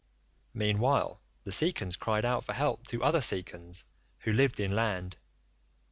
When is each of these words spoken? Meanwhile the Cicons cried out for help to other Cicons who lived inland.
Meanwhile 0.55 1.21
the 1.43 1.51
Cicons 1.51 1.95
cried 1.95 2.25
out 2.25 2.43
for 2.43 2.53
help 2.53 2.87
to 2.87 3.03
other 3.03 3.21
Cicons 3.21 3.83
who 4.21 4.33
lived 4.33 4.59
inland. 4.59 5.17